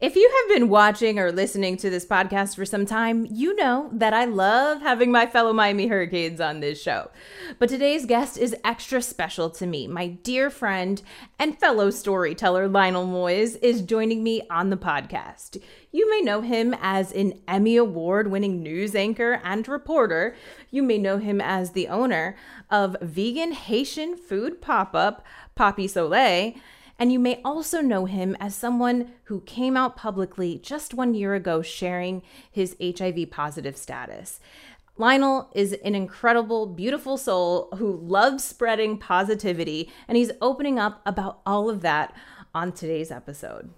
[0.00, 3.90] If you have been watching or listening to this podcast for some time, you know
[3.92, 7.10] that I love having my fellow Miami Hurricanes on this show.
[7.58, 9.88] But today's guest is extra special to me.
[9.88, 11.02] My dear friend
[11.36, 15.60] and fellow storyteller Lionel Moïse is joining me on the podcast.
[15.90, 20.36] You may know him as an Emmy Award winning news anchor and reporter.
[20.70, 22.36] You may know him as the owner
[22.70, 25.26] of vegan Haitian food pop up
[25.56, 26.54] Poppy Soleil
[26.98, 31.34] and you may also know him as someone who came out publicly just one year
[31.34, 34.40] ago sharing his HIV positive status.
[34.96, 41.40] Lionel is an incredible, beautiful soul who loves spreading positivity, and he's opening up about
[41.46, 42.12] all of that
[42.52, 43.70] on today's episode.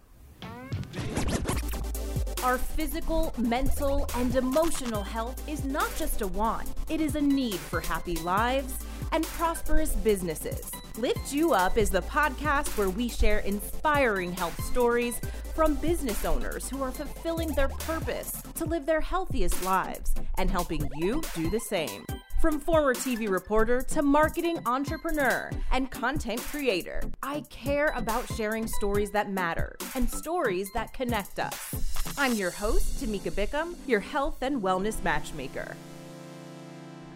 [2.43, 7.57] Our physical, mental, and emotional health is not just a want, it is a need
[7.57, 8.73] for happy lives
[9.13, 10.71] and prosperous businesses.
[10.99, 15.21] Lift You Up is the podcast where we share inspiring health stories
[15.55, 20.89] from business owners who are fulfilling their purpose to live their healthiest lives and helping
[20.97, 22.05] you do the same.
[22.41, 29.11] From former TV reporter to marketing entrepreneur and content creator, I care about sharing stories
[29.11, 32.15] that matter and stories that connect us.
[32.17, 35.77] I'm your host, Tamika Bickham, your health and wellness matchmaker.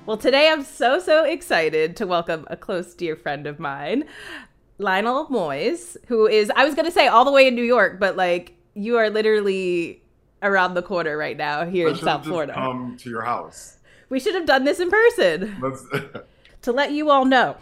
[0.07, 4.05] Well, today I'm so, so excited to welcome a close, dear friend of mine,
[4.77, 7.99] Lionel Moïse, who is, I was going to say all the way in New York,
[7.99, 10.03] but like you are literally
[10.43, 12.53] around the corner right now here I in South Florida.
[12.53, 13.79] Come to your house.
[14.11, 15.57] We should have done this in person.
[16.63, 17.57] to let you all know,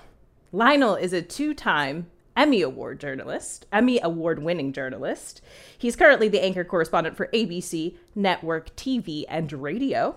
[0.51, 5.43] Lionel is a two time Emmy Award journalist, Emmy Award winning journalist.
[5.79, 10.17] He's currently the anchor correspondent for ABC, network, TV, and radio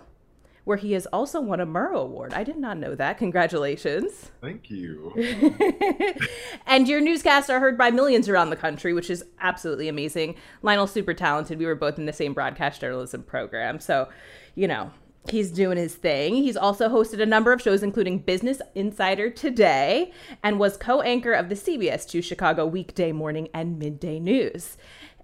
[0.66, 2.34] where he has also won a Murrow Award.
[2.34, 3.18] I did not know that.
[3.20, 4.32] Congratulations.
[4.42, 5.14] Thank you.
[6.66, 10.36] and your newscasts are heard by millions around the country, which is absolutely amazing.
[10.64, 11.60] Lionel's super talented.
[11.60, 13.80] We were both in the same broadcast journalism program.
[13.80, 14.10] So,
[14.56, 14.92] you know,
[15.30, 16.36] he's doing his thing.
[16.36, 20.12] He's also hosted a number of shows, including Business Insider Today,
[20.44, 24.78] and was co anchor of the CBS 2 Chicago weekday morning and midday news.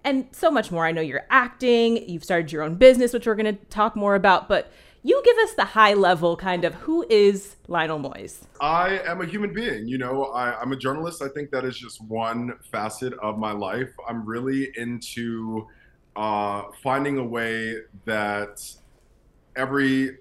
[0.04, 0.86] And so much more.
[0.86, 4.16] I know you're acting, you've started your own business, which we're going to talk more
[4.16, 4.72] about, but
[5.04, 8.44] you give us the high level kind of who is Lionel Moïse?
[8.60, 9.88] I am a human being.
[9.88, 11.22] You know, I, am a journalist.
[11.22, 13.90] I think that is just one facet of my life.
[14.08, 15.68] I'm really into
[16.16, 18.64] uh, finding a way that
[19.56, 20.18] every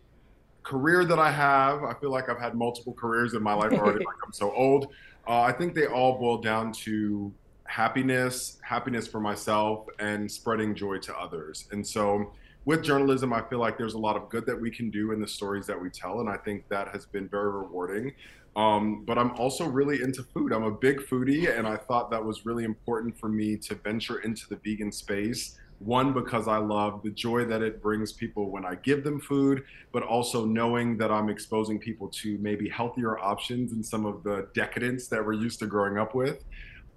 [0.62, 4.04] career that I have, I feel like I've had multiple careers in my life already.
[4.04, 4.92] like I'm so old.
[5.28, 7.32] Uh, I think they all boil down to
[7.64, 11.68] happiness, happiness for myself, and spreading joy to others.
[11.70, 12.32] And so
[12.64, 15.20] with journalism, I feel like there's a lot of good that we can do in
[15.20, 18.12] the stories that we tell, and I think that has been very rewarding.
[18.56, 20.52] Um, but I'm also really into food.
[20.52, 24.20] I'm a big foodie, and I thought that was really important for me to venture
[24.20, 25.58] into the vegan space.
[25.78, 29.64] One, because I love the joy that it brings people when I give them food,
[29.92, 34.48] but also knowing that I'm exposing people to maybe healthier options and some of the
[34.52, 36.44] decadence that we're used to growing up with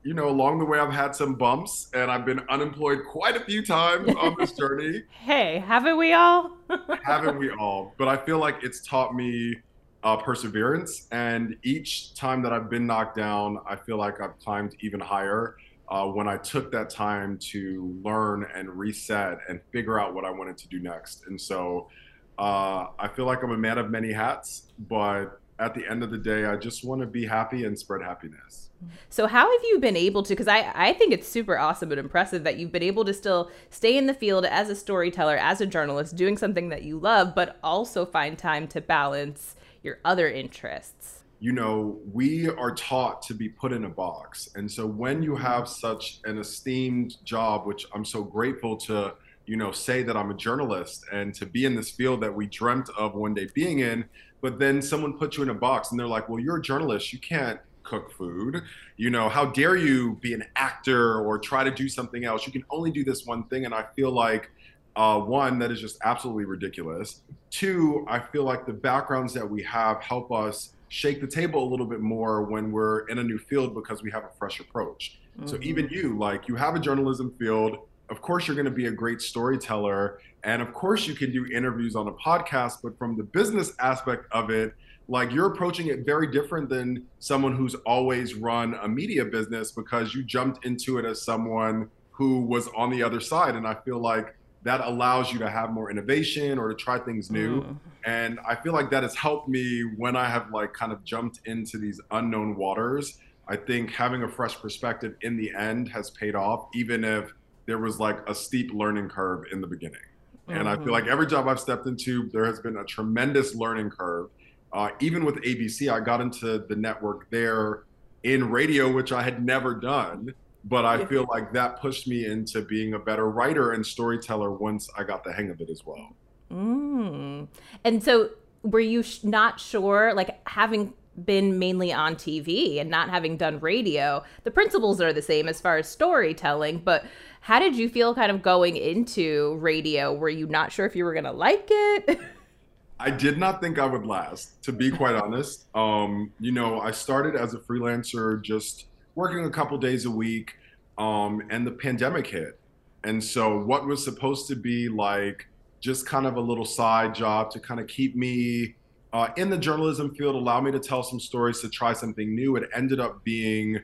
[0.04, 3.40] you know, along the way, I've had some bumps and I've been unemployed quite a
[3.40, 5.04] few times on this journey.
[5.10, 6.58] hey, haven't we all?
[7.04, 7.94] haven't we all?
[7.98, 9.56] But I feel like it's taught me
[10.04, 11.08] uh, perseverance.
[11.12, 15.56] And each time that I've been knocked down, I feel like I've climbed even higher
[15.90, 20.32] uh, when I took that time to learn and reset and figure out what I
[20.32, 21.28] wanted to do next.
[21.28, 21.90] And so
[22.38, 26.12] uh, I feel like I'm a man of many hats, but at the end of
[26.12, 28.70] the day, I just want to be happy and spread happiness.
[29.10, 32.00] So how have you been able to because I I think it's super awesome and
[32.00, 35.62] impressive that you've been able to still stay in the field as a storyteller, as
[35.62, 40.30] a journalist, doing something that you love, but also find time to balance your other
[40.30, 41.24] interests.
[41.40, 44.50] You know, we are taught to be put in a box.
[44.56, 49.14] And so when you have such an esteemed job, which I'm so grateful to
[49.46, 52.48] you know, say that I'm a journalist and to be in this field that we
[52.48, 54.06] dreamt of one day being in,
[54.42, 57.12] but then someone puts you in a box and they're like, well, you're a journalist.
[57.14, 58.62] You can't cook food.
[58.98, 62.46] You know, how dare you be an actor or try to do something else?
[62.46, 63.66] You can only do this one thing.
[63.66, 64.50] And I feel like,
[64.96, 67.22] uh, one, that is just absolutely ridiculous.
[67.50, 71.70] Two, I feel like the backgrounds that we have help us shake the table a
[71.70, 75.20] little bit more when we're in a new field because we have a fresh approach.
[75.38, 75.48] Mm-hmm.
[75.48, 77.78] So even you, like, you have a journalism field.
[78.10, 80.20] Of course, you're going to be a great storyteller.
[80.44, 82.80] And of course, you can do interviews on a podcast.
[82.84, 84.74] But from the business aspect of it,
[85.08, 90.14] like you're approaching it very different than someone who's always run a media business because
[90.14, 94.00] you jumped into it as someone who was on the other side and i feel
[94.00, 97.78] like that allows you to have more innovation or to try things new mm.
[98.06, 101.40] and i feel like that has helped me when i have like kind of jumped
[101.46, 106.36] into these unknown waters i think having a fresh perspective in the end has paid
[106.36, 107.34] off even if
[107.66, 110.00] there was like a steep learning curve in the beginning.
[110.48, 110.60] Mm-hmm.
[110.60, 110.92] And I feel mm-hmm.
[110.92, 114.30] like every job I've stepped into, there has been a tremendous learning curve.
[114.72, 117.84] Uh, even with ABC, I got into the network there
[118.24, 120.34] in radio, which I had never done.
[120.66, 124.90] But I feel like that pushed me into being a better writer and storyteller once
[124.98, 126.16] I got the hang of it as well.
[126.50, 127.48] Mm.
[127.84, 128.30] And so,
[128.62, 130.94] were you sh- not sure, like having
[131.26, 135.62] been mainly on TV and not having done radio, the principles are the same as
[135.62, 137.06] far as storytelling, but
[137.42, 140.14] how did you feel kind of going into radio?
[140.14, 142.20] Were you not sure if you were going to like it?
[143.00, 145.66] I did not think I would last, to be quite honest.
[145.76, 150.56] Um, you know, I started as a freelancer, just working a couple days a week,
[150.98, 152.60] um, and the pandemic hit.
[153.04, 155.48] And so, what was supposed to be like
[155.82, 158.76] just kind of a little side job to kind of keep me
[159.14, 162.56] uh, in the journalism field, allow me to tell some stories, to try something new,
[162.56, 163.80] it ended up being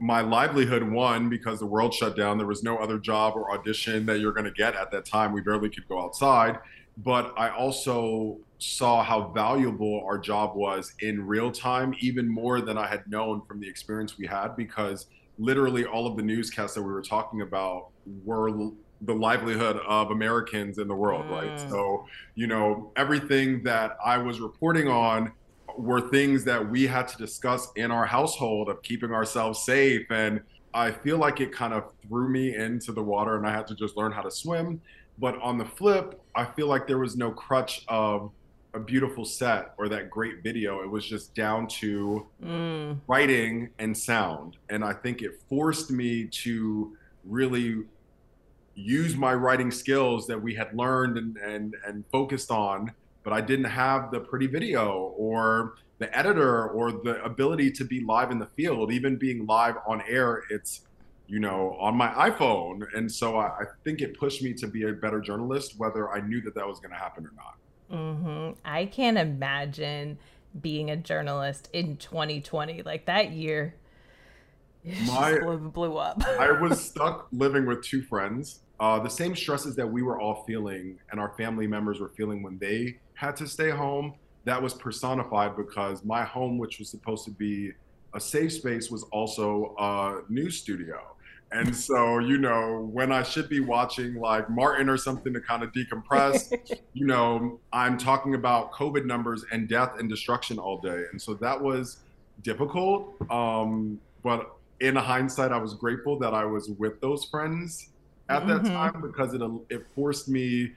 [0.00, 2.36] my livelihood one because the world shut down.
[2.36, 5.32] There was no other job or audition that you're going to get at that time.
[5.32, 6.58] We barely could go outside.
[6.98, 12.78] But i also saw how valuable our job was in real time even more than
[12.78, 15.06] i had known from the experience we had because
[15.38, 17.88] literally all of the newscasts that we were talking about
[18.24, 18.50] were
[19.06, 21.30] the livelihood of americans in the world mm.
[21.30, 25.32] right so you know everything that i was reporting on
[25.76, 30.06] were things that we had to discuss in our household of keeping ourselves safe.
[30.10, 30.40] And
[30.72, 33.74] I feel like it kind of threw me into the water and I had to
[33.74, 34.80] just learn how to swim.
[35.18, 38.30] But on the flip, I feel like there was no crutch of
[38.74, 40.82] a beautiful set or that great video.
[40.82, 42.98] It was just down to mm.
[43.06, 44.56] writing and sound.
[44.70, 47.84] And I think it forced me to really
[48.74, 52.92] use my writing skills that we had learned and, and, and focused on
[53.24, 58.04] but I didn't have the pretty video or the editor or the ability to be
[58.04, 60.42] live in the field, even being live on air.
[60.50, 60.82] It's,
[61.26, 62.82] you know, on my iPhone.
[62.94, 66.20] And so I, I think it pushed me to be a better journalist, whether I
[66.20, 67.98] knew that that was going to happen or not.
[67.98, 68.58] Mm-hmm.
[68.64, 70.18] I can't imagine
[70.60, 72.82] being a journalist in 2020.
[72.82, 73.74] Like that year,
[75.06, 76.22] my, blew, blew up.
[76.38, 78.60] I was stuck living with two friends.
[78.80, 82.42] Uh, the same stresses that we were all feeling and our family members were feeling
[82.42, 87.24] when they had to stay home, that was personified because my home, which was supposed
[87.24, 87.72] to be
[88.14, 91.00] a safe space, was also a news studio.
[91.52, 95.62] And so, you know, when I should be watching like Martin or something to kind
[95.62, 96.52] of decompress,
[96.94, 101.04] you know, I'm talking about COVID numbers and death and destruction all day.
[101.12, 101.98] And so that was
[102.42, 103.14] difficult.
[103.30, 107.90] Um, but in hindsight, I was grateful that I was with those friends
[108.28, 108.64] at mm-hmm.
[108.64, 110.72] that time because it, it forced me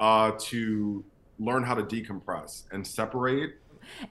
[0.00, 1.04] uh, to
[1.38, 3.54] learn how to decompress and separate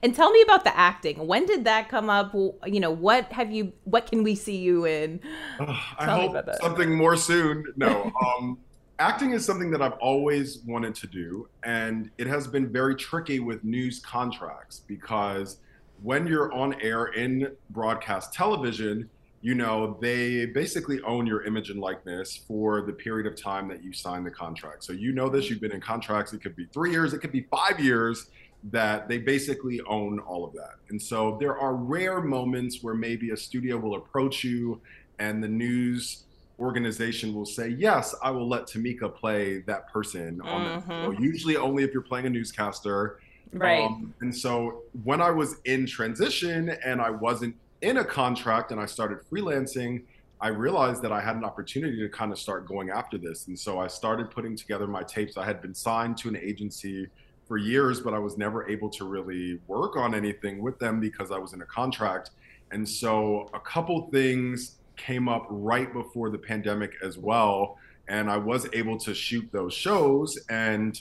[0.02, 1.26] and tell me about the acting.
[1.26, 2.34] When did that come up?
[2.34, 3.72] You know, what have you?
[3.84, 5.20] What can we see you in?
[5.58, 7.64] Uh, I hope something more soon.
[7.76, 8.58] No, um,
[8.98, 13.40] acting is something that I've always wanted to do, and it has been very tricky
[13.40, 15.58] with news contracts because
[16.02, 19.08] when you're on air in broadcast television,
[19.42, 23.82] you know, they basically own your image and likeness for the period of time that
[23.82, 24.84] you sign the contract.
[24.84, 27.32] So you know this, you've been in contracts, it could be three years, it could
[27.32, 28.28] be five years,
[28.70, 30.74] that they basically own all of that.
[30.90, 34.80] And so there are rare moments where maybe a studio will approach you
[35.18, 36.22] and the news
[36.60, 40.88] organization will say, Yes, I will let Tamika play that person on mm-hmm.
[40.88, 41.10] that show.
[41.20, 43.18] Usually only if you're playing a newscaster.
[43.52, 43.84] Right.
[43.84, 48.80] Um, and so when I was in transition and I wasn't in a contract and
[48.80, 50.02] I started freelancing,
[50.40, 53.46] I realized that I had an opportunity to kind of start going after this.
[53.46, 55.36] And so I started putting together my tapes.
[55.36, 57.08] I had been signed to an agency
[57.46, 61.30] for years, but I was never able to really work on anything with them because
[61.30, 62.30] I was in a contract.
[62.70, 67.78] And so a couple things came up right before the pandemic as well.
[68.08, 70.38] And I was able to shoot those shows.
[70.48, 71.00] And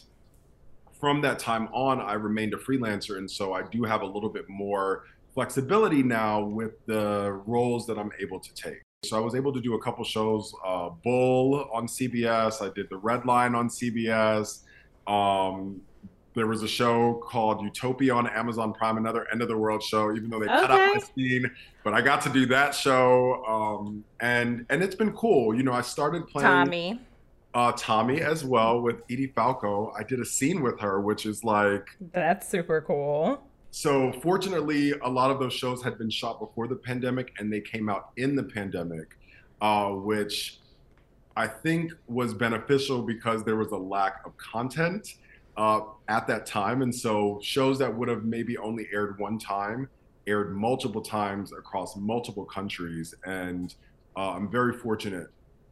[1.00, 3.18] from that time on, I remained a freelancer.
[3.18, 7.98] And so I do have a little bit more flexibility now with the roles that
[7.98, 8.82] I'm able to take.
[9.04, 12.62] So I was able to do a couple shows, uh, Bull on CBS.
[12.62, 14.60] I did The Red Line on CBS.
[15.08, 15.82] Um,
[16.34, 20.16] there was a show called Utopia on Amazon Prime, another end of the world show,
[20.16, 20.62] even though they okay.
[20.62, 21.52] cut out my scene.
[21.84, 25.56] But I got to do that show, um, and and it's been cool.
[25.56, 27.02] You know, I started playing Tommy,
[27.54, 29.92] uh, Tommy as well with Edie Falco.
[29.98, 33.42] I did a scene with her, which is like that's super cool.
[33.72, 37.62] So fortunately, a lot of those shows had been shot before the pandemic, and they
[37.62, 39.18] came out in the pandemic,
[39.62, 40.60] uh, which
[41.38, 45.16] I think was beneficial because there was a lack of content
[45.56, 49.90] uh, at that time, and so shows that would have maybe only aired one time
[50.28, 53.76] aired multiple times across multiple countries, and
[54.16, 55.28] uh, I'm very fortunate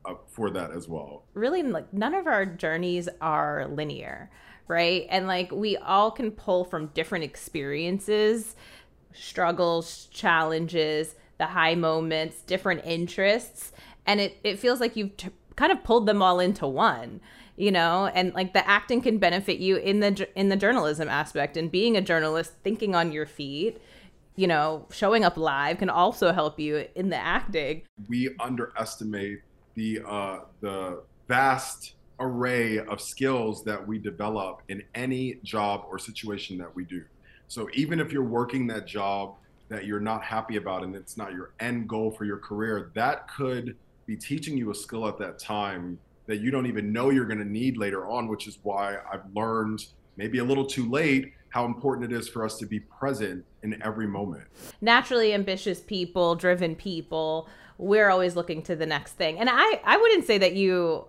[0.06, 1.24] uh, for that as well.
[1.34, 4.32] Really, like none of our journeys are linear,
[4.70, 5.06] right?
[5.10, 8.56] And like we all can pull from different experiences,
[9.14, 13.74] struggles, challenges, the high moments, different interests,
[14.06, 17.20] and it it feels like you've t- kind of pulled them all into one
[17.60, 18.10] you know?
[18.16, 21.98] And like the acting can benefit you in the in the journalism aspect and being
[21.98, 23.82] a journalist thinking on your feet
[24.38, 27.82] you know showing up live can also help you in the acting.
[28.08, 29.42] We underestimate
[29.76, 36.58] the uh the vast array of skills that we develop in any job or situation
[36.58, 37.04] that we do
[37.48, 39.36] so even if you're working that job
[39.70, 43.28] that you're not happy about and it's not your end goal for your career that
[43.28, 46.00] could be teaching you a skill at that time
[46.30, 49.24] that you don't even know you're going to need later on, which is why I've
[49.36, 49.84] learned
[50.16, 53.82] maybe a little too late how important it is for us to be present in
[53.82, 54.44] every moment.
[54.80, 57.50] Naturally ambitious people, driven people,
[57.80, 59.40] we're always looking to the next thing.
[59.40, 61.06] And I I wouldn't say that you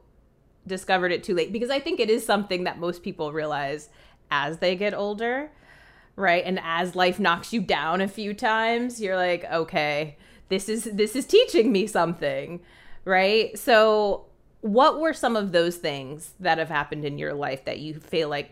[0.67, 3.88] discovered it too late because I think it is something that most people realize
[4.31, 5.50] as they get older,
[6.17, 6.45] right?
[6.45, 10.17] And as life knocks you down a few times, you're like, okay,
[10.49, 12.61] this is this is teaching me something,
[13.05, 13.59] right?
[13.59, 14.26] So
[14.61, 18.29] what were some of those things that have happened in your life that you feel
[18.29, 18.50] like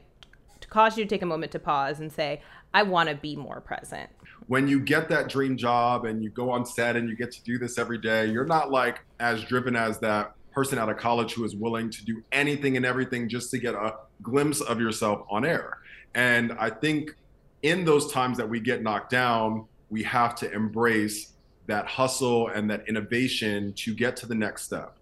[0.71, 2.41] caused you to take a moment to pause and say,
[2.73, 4.11] I want to be more present?
[4.47, 7.43] When you get that dream job and you go on set and you get to
[7.43, 11.35] do this every day, you're not like as driven as that person out of college
[11.35, 15.25] who is willing to do anything and everything just to get a glimpse of yourself
[15.31, 15.79] on air.
[16.17, 17.15] And I think
[17.63, 21.35] in those times that we get knocked down, we have to embrace
[21.69, 24.99] that hustle and that innovation to get to the next step.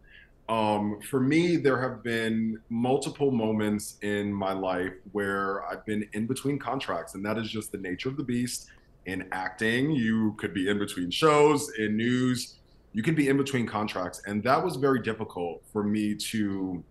[0.50, 6.26] Um, for me, there have been multiple moments in my life where I've been in
[6.26, 8.66] between contracts, and that is just the nature of the beast.
[9.06, 12.56] In acting, you could be in between shows, in news,
[12.96, 14.22] you can be in between contracts.
[14.24, 16.82] And that was very difficult for me to,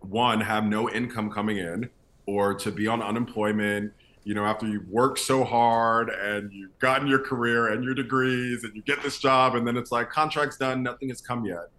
[0.00, 1.88] one, have no income coming in,
[2.26, 3.94] or to be on unemployment.
[4.24, 8.64] You know, after you've worked so hard and you've gotten your career and your degrees
[8.64, 11.70] and you get this job, and then it's like, contract's done, nothing has come yet.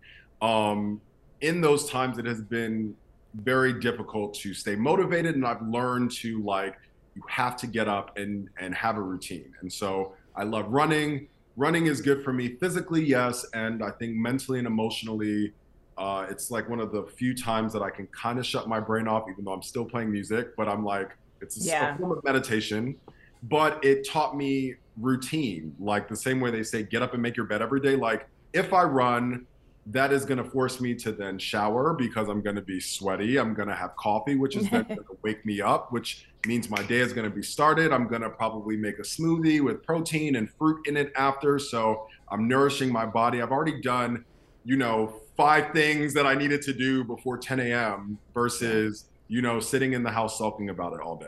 [0.41, 0.99] Um,
[1.41, 2.95] in those times it has been
[3.35, 6.75] very difficult to stay motivated and I've learned to like
[7.15, 9.53] you have to get up and and have a routine.
[9.61, 11.27] And so I love running.
[11.57, 15.53] Running is good for me physically, yes, and I think mentally and emotionally
[15.99, 18.79] uh, it's like one of the few times that I can kind of shut my
[18.79, 20.55] brain off, even though I'm still playing music.
[20.55, 21.97] But I'm like, it's a, yeah.
[21.97, 22.95] form of meditation.
[23.43, 27.35] But it taught me routine, like the same way they say, get up and make
[27.35, 27.97] your bed every day.
[27.97, 29.45] Like if I run,
[29.91, 33.37] that is going to force me to then shower because I'm going to be sweaty.
[33.37, 36.69] I'm going to have coffee, which is then going to wake me up, which means
[36.69, 37.91] my day is going to be started.
[37.91, 41.57] I'm going to probably make a smoothie with protein and fruit in it after.
[41.57, 43.41] So I'm nourishing my body.
[43.41, 44.25] I've already done,
[44.63, 48.19] you know, five things that I needed to do before 10 a.m.
[48.33, 51.25] versus, you know, sitting in the house sulking about it all day.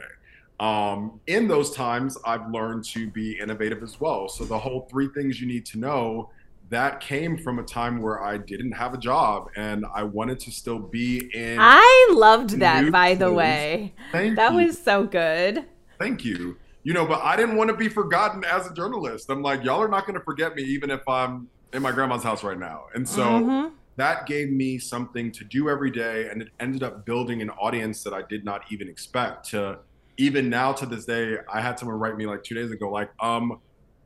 [0.60, 4.30] Um, in those times, I've learned to be innovative as well.
[4.30, 6.30] So the whole three things you need to know
[6.70, 10.52] that came from a time where I didn't have a job and I wanted to
[10.52, 11.58] still be in.
[11.60, 13.94] I loved that, by the way.
[14.12, 14.66] Thank that you.
[14.66, 15.66] was so good.
[16.00, 16.58] Thank you.
[16.84, 19.30] You know, but I didn't want to be forgotten as a journalist.
[19.30, 22.24] I'm like, y'all are not going to forget me, even if I'm in my grandma's
[22.24, 22.86] house right now.
[22.96, 23.76] And so mm-hmm.
[23.98, 26.30] that gave me something to do every day.
[26.30, 29.80] And it ended up building an audience that I did not even expect to.
[30.18, 33.10] Even now to this day, I had someone write me like two days ago, like,
[33.20, 33.60] um,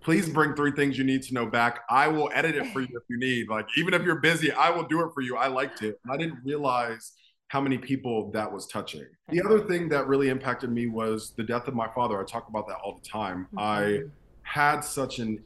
[0.06, 1.80] please bring three things you need to know back.
[1.90, 3.50] I will edit it for you if you need.
[3.50, 5.36] Like, even if you're busy, I will do it for you.
[5.36, 6.00] I liked it.
[6.04, 7.14] And I didn't realize
[7.48, 9.06] how many people that was touching.
[9.30, 12.22] The other thing that really impacted me was the death of my father.
[12.22, 13.48] I talk about that all the time.
[13.48, 13.60] Mm-hmm.
[13.60, 14.02] I
[14.44, 15.42] had such an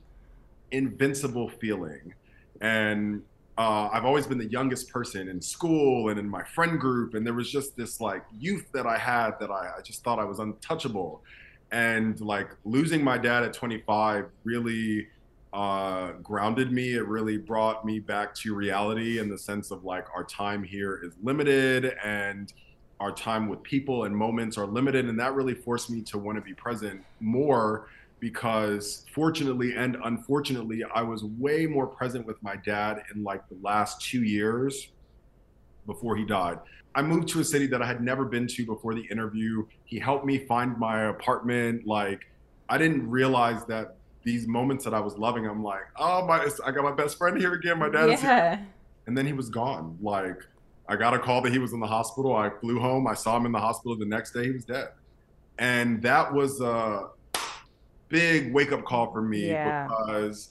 [0.72, 2.14] invincible feeling.
[2.60, 3.22] And
[3.58, 7.14] uh, I've always been the youngest person in school and in my friend group.
[7.14, 10.20] And there was just this like youth that I had that I, I just thought
[10.20, 11.24] I was untouchable
[11.72, 15.08] and like losing my dad at 25 really
[15.54, 16.94] uh, grounded me.
[16.94, 21.02] It really brought me back to reality in the sense of like our time here
[21.04, 22.54] is limited and
[23.00, 25.06] our time with people and moments are limited.
[25.06, 27.88] And that really forced me to want to be present more
[28.20, 33.58] because fortunately and unfortunately, I was way more present with my dad in like the
[33.62, 34.90] last two years
[35.90, 36.60] before he died.
[36.96, 39.66] I moved to a city that I had never been to before the interview.
[39.86, 41.86] He helped me find my apartment.
[41.86, 42.28] Like,
[42.68, 46.72] I didn't realize that these moments that I was loving, I'm like, oh my, I
[46.72, 47.80] got my best friend here again.
[47.80, 48.14] My dad yeah.
[48.14, 48.68] is here.
[49.08, 49.98] And then he was gone.
[50.02, 50.40] Like,
[50.88, 52.36] I got a call that he was in the hospital.
[52.36, 53.08] I flew home.
[53.08, 54.46] I saw him in the hospital the next day.
[54.46, 54.90] He was dead.
[55.58, 57.10] And that was a
[58.08, 59.88] big wake up call for me yeah.
[59.88, 60.50] because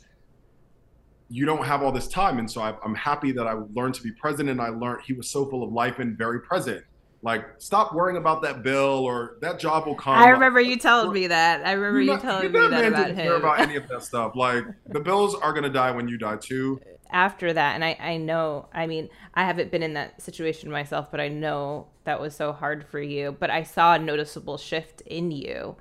[1.31, 2.39] you don't have all this time.
[2.39, 5.13] And so I, I'm happy that I learned to be present and I learned he
[5.13, 6.85] was so full of life and very present.
[7.21, 10.15] Like, stop worrying about that bill or that job will come.
[10.15, 11.67] I remember you telling me that.
[11.67, 13.17] I remember you telling me that, that about him.
[13.17, 14.37] Care about any of that stuff.
[14.37, 16.81] Like, the bills are gonna die when you die too.
[17.11, 21.11] After that, and I, I know, I mean, I haven't been in that situation myself,
[21.11, 23.37] but I know that was so hard for you.
[23.39, 25.77] But I saw a noticeable shift in you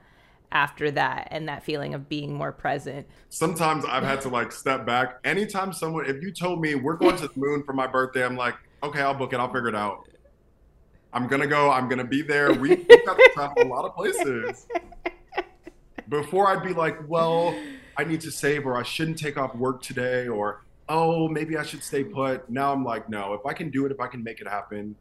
[0.51, 3.06] after that and that feeling of being more present.
[3.30, 5.20] Sometimes I've had to like step back.
[5.24, 8.38] Anytime someone, if you told me we're going to the moon for my birthday, I'm
[8.38, 9.39] like, okay, I'll book it.
[9.39, 10.08] I'll figure it out.
[11.13, 11.72] I'm gonna go.
[11.72, 12.54] I'm gonna be there.
[12.54, 14.68] We, have got to travel a lot of places.
[16.10, 17.58] Before I'd be like, well,
[17.98, 21.63] I need to save, or I shouldn't take off work today, or oh, maybe I
[21.63, 22.50] should stay put.
[22.50, 23.34] Now I'm like, no.
[23.34, 24.96] If I can do it, if I can make it happen,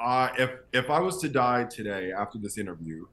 [0.00, 3.06] uh, if if I was to die today after this interview,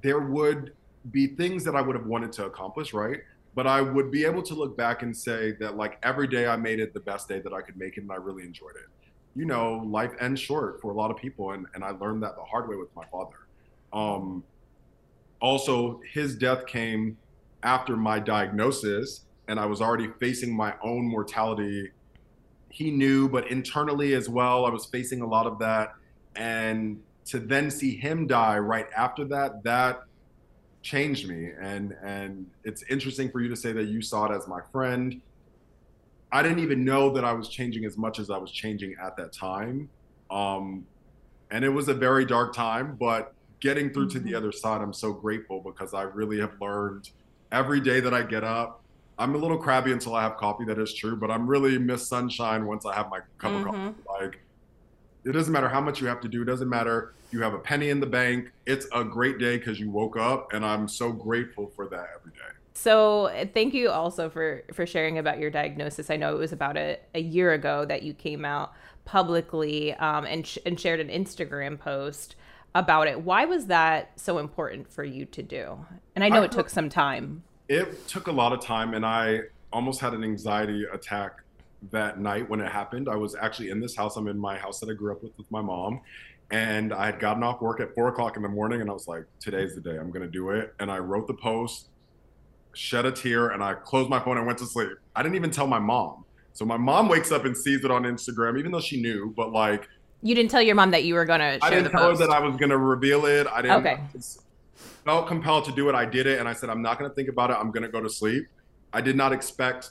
[0.00, 0.72] there would
[1.10, 3.20] be things that I would have wanted to accomplish, right?
[3.54, 6.56] But I would be able to look back and say that like every day I
[6.56, 8.88] made it the best day that I could make it and I really enjoyed it.
[9.34, 12.36] You know, life ends short for a lot of people and, and I learned that
[12.36, 13.36] the hard way with my father.
[13.92, 14.44] Um,
[15.40, 17.18] also, his death came
[17.62, 21.90] after my diagnosis and I was already facing my own mortality.
[22.70, 25.94] He knew, but internally as well, I was facing a lot of that.
[26.36, 30.02] And to then see him die right after that, that
[30.82, 31.50] changed me.
[31.60, 35.20] And and it's interesting for you to say that you saw it as my friend.
[36.32, 39.16] I didn't even know that I was changing as much as I was changing at
[39.16, 39.88] that time.
[40.30, 40.86] Um,
[41.50, 44.18] and it was a very dark time, but getting through mm-hmm.
[44.18, 44.38] to the mm-hmm.
[44.38, 47.10] other side, I'm so grateful because I really have learned
[47.52, 48.82] every day that I get up.
[49.18, 52.08] I'm a little crabby until I have coffee, that is true, but I'm really miss
[52.08, 53.68] sunshine once I have my cup mm-hmm.
[53.68, 54.24] of coffee.
[54.24, 54.40] Like
[55.24, 56.42] it doesn't matter how much you have to do.
[56.42, 58.52] It doesn't matter you have a penny in the bank.
[58.66, 62.32] It's a great day because you woke up, and I'm so grateful for that every
[62.32, 62.52] day.
[62.74, 66.10] So thank you also for for sharing about your diagnosis.
[66.10, 68.72] I know it was about a, a year ago that you came out
[69.04, 72.36] publicly um, and sh- and shared an Instagram post
[72.74, 73.20] about it.
[73.20, 75.84] Why was that so important for you to do?
[76.14, 77.42] And I know I, it took some time.
[77.68, 79.40] It took a lot of time, and I
[79.72, 81.42] almost had an anxiety attack
[81.90, 83.08] that night when it happened.
[83.08, 84.16] I was actually in this house.
[84.16, 86.00] I'm in my house that I grew up with with my mom.
[86.50, 89.08] And I had gotten off work at four o'clock in the morning and I was
[89.08, 89.96] like, today's the day.
[89.96, 90.74] I'm going to do it.
[90.80, 91.88] And I wrote the post,
[92.74, 94.90] shed a tear, and I closed my phone and went to sleep.
[95.16, 96.26] I didn't even tell my mom.
[96.52, 99.50] So my mom wakes up and sees it on Instagram, even though she knew, but
[99.50, 99.88] like.
[100.22, 102.20] You didn't tell your mom that you were going to I didn't tell post.
[102.20, 103.46] her that I was going to reveal it.
[103.46, 103.86] I didn't.
[103.86, 103.98] Okay.
[105.06, 105.94] felt compelled to do it.
[105.94, 106.38] I did it.
[106.38, 107.56] And I said, I'm not going to think about it.
[107.58, 108.46] I'm going to go to sleep.
[108.92, 109.90] I did not expect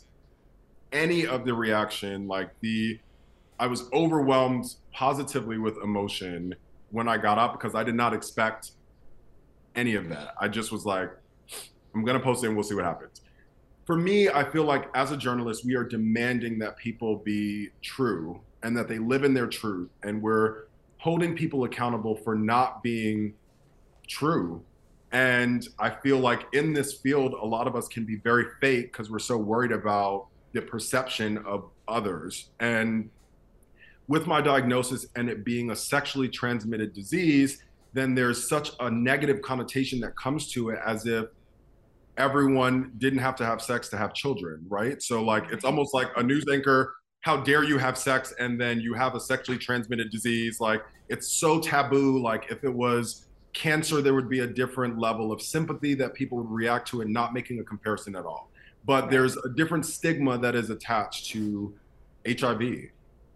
[0.92, 3.00] any of the reaction, like the,
[3.60, 6.56] I was overwhelmed positively with emotion
[6.90, 8.72] when I got up because I did not expect
[9.76, 10.34] any of that.
[10.40, 11.10] I just was like,
[11.94, 13.22] I'm gonna post it and we'll see what happens.
[13.86, 18.40] For me, I feel like as a journalist, we are demanding that people be true
[18.64, 20.66] and that they live in their truth, and we're
[20.98, 23.34] holding people accountable for not being
[24.08, 24.64] true.
[25.12, 28.92] And I feel like in this field, a lot of us can be very fake
[28.92, 32.50] because we're so worried about the perception of others.
[32.60, 33.10] And
[34.08, 39.42] with my diagnosis and it being a sexually transmitted disease, then there's such a negative
[39.42, 41.26] connotation that comes to it as if
[42.18, 45.02] everyone didn't have to have sex to have children, right?
[45.02, 48.80] So, like, it's almost like a news anchor, how dare you have sex and then
[48.80, 50.60] you have a sexually transmitted disease?
[50.60, 52.22] Like, it's so taboo.
[52.22, 56.38] Like, if it was cancer, there would be a different level of sympathy that people
[56.38, 58.51] would react to and not making a comparison at all
[58.86, 61.74] but there's a different stigma that is attached to
[62.28, 62.90] HIV.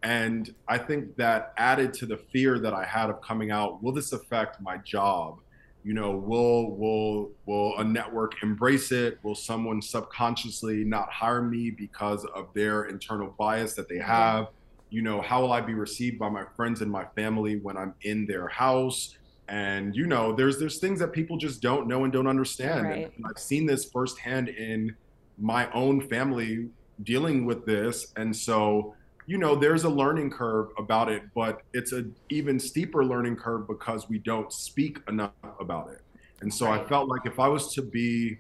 [0.03, 3.91] And I think that added to the fear that I had of coming out, will
[3.91, 5.39] this affect my job?
[5.84, 9.19] You know, will will will a network embrace it?
[9.23, 14.47] Will someone subconsciously not hire me because of their internal bias that they have?
[14.89, 17.93] You know, how will I be received by my friends and my family when I'm
[18.01, 19.15] in their house?
[19.47, 22.86] And you know, there's there's things that people just don't know and don't understand.
[22.86, 23.12] Right.
[23.15, 24.95] And I've seen this firsthand in
[25.37, 26.69] my own family
[27.03, 28.13] dealing with this.
[28.15, 28.95] And so
[29.27, 33.67] you know there's a learning curve about it but it's an even steeper learning curve
[33.67, 36.01] because we don't speak enough about it.
[36.41, 38.37] And so i felt like if i was to be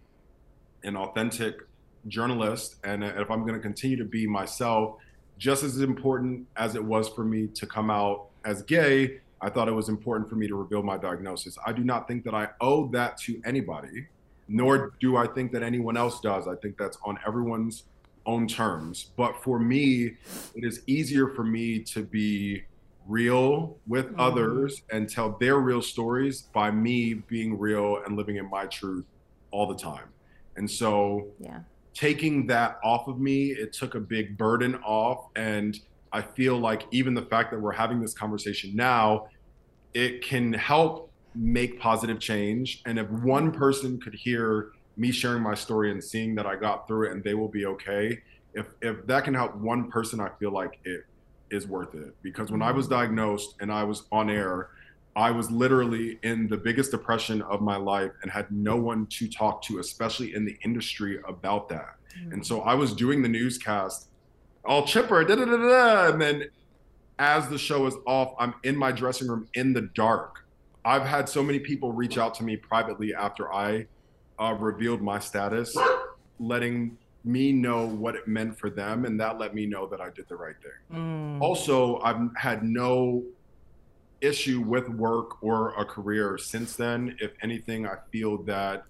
[0.83, 1.55] an authentic
[2.07, 4.97] journalist and if i'm going to continue to be myself
[5.37, 9.67] just as important as it was for me to come out as gay i thought
[9.67, 11.57] it was important for me to reveal my diagnosis.
[11.65, 14.07] I do not think that i owe that to anybody
[14.47, 16.47] nor do I think that anyone else does.
[16.47, 17.83] I think that's on everyone's
[18.25, 19.11] own terms.
[19.15, 20.17] But for me,
[20.55, 22.63] it is easier for me to be
[23.07, 24.19] real with mm-hmm.
[24.19, 29.05] others and tell their real stories by me being real and living in my truth
[29.51, 30.09] all the time.
[30.57, 31.59] And so, yeah.
[31.93, 35.27] taking that off of me, it took a big burden off.
[35.35, 35.79] And
[36.11, 39.27] I feel like even the fact that we're having this conversation now,
[39.93, 42.81] it can help make positive change.
[42.85, 46.87] And if one person could hear me sharing my story and seeing that I got
[46.87, 48.19] through it and they will be okay,
[48.53, 51.05] if if that can help one person, I feel like it
[51.51, 52.15] is worth it.
[52.21, 54.69] Because when I was diagnosed and I was on air,
[55.15, 59.27] I was literally in the biggest depression of my life and had no one to
[59.27, 61.95] talk to, especially in the industry about that.
[62.17, 62.33] Mm-hmm.
[62.33, 64.09] And so I was doing the newscast,
[64.65, 66.11] all chipper, da da da da.
[66.11, 66.45] And then
[67.19, 70.44] as the show is off, I'm in my dressing room in the dark.
[70.85, 73.87] I've had so many people reach out to me privately after I
[74.39, 75.75] uh, revealed my status,
[76.39, 79.05] letting me know what it meant for them.
[79.05, 80.97] And that let me know that I did the right thing.
[80.99, 81.41] Mm.
[81.41, 83.23] Also, I've had no
[84.21, 87.17] issue with work or a career since then.
[87.19, 88.83] If anything, I feel that,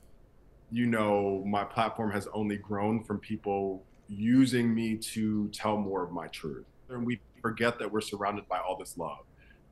[0.72, 6.12] you know, my platform has only grown from people using me to tell more of
[6.12, 6.66] my truth.
[6.90, 9.26] And we forget that we're surrounded by all this love.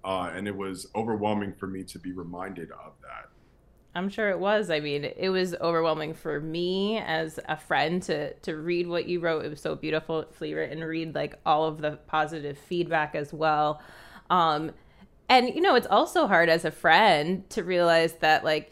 [0.03, 3.29] Uh, and it was overwhelming for me to be reminded of that.
[3.95, 4.69] I'm sure it was.
[4.69, 9.19] I mean, it was overwhelming for me as a friend to to read what you
[9.19, 9.45] wrote.
[9.45, 10.83] It was so beautifully written.
[10.83, 13.81] Read like all of the positive feedback as well.
[14.31, 14.71] Um,
[15.29, 18.71] and you know, it's also hard as a friend to realize that like